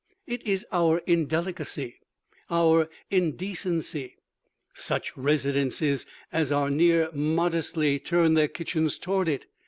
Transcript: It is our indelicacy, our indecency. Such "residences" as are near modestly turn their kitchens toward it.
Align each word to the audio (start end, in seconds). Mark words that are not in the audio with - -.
It 0.25 0.43
is 0.47 0.65
our 0.71 0.97
indelicacy, 1.05 1.99
our 2.49 2.89
indecency. 3.11 4.15
Such 4.73 5.15
"residences" 5.15 6.07
as 6.33 6.51
are 6.51 6.71
near 6.71 7.11
modestly 7.13 7.99
turn 7.99 8.33
their 8.33 8.47
kitchens 8.47 8.97
toward 8.97 9.29
it. 9.29 9.45